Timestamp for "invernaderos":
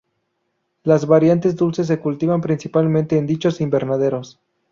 3.61-4.39